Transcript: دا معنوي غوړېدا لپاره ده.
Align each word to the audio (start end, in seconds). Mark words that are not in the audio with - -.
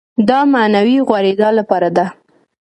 دا 0.29 0.39
معنوي 0.53 0.97
غوړېدا 1.07 1.49
لپاره 1.59 1.89
ده. 1.97 2.05